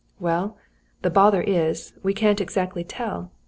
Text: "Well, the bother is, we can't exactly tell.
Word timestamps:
"Well, 0.19 0.57
the 1.03 1.11
bother 1.11 1.43
is, 1.43 1.93
we 2.01 2.15
can't 2.15 2.41
exactly 2.41 2.83
tell. 2.83 3.29